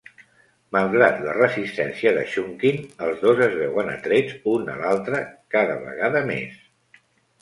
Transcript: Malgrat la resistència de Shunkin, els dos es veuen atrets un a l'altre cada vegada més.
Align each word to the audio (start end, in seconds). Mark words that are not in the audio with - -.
Malgrat 0.75 1.19
la 1.25 1.35
resistència 1.39 2.13
de 2.15 2.23
Shunkin, 2.31 2.81
els 3.09 3.21
dos 3.27 3.41
es 3.49 3.53
veuen 3.61 3.93
atrets 3.99 4.41
un 4.55 4.73
a 4.77 4.79
l'altre 4.81 5.21
cada 5.57 5.77
vegada 5.85 6.25
més. 6.33 6.61